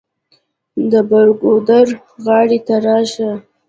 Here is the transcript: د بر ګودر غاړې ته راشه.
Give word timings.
د 0.91 0.93
بر 1.09 1.27
ګودر 1.41 1.87
غاړې 2.25 2.59
ته 2.67 2.75
راشه. 2.85 3.31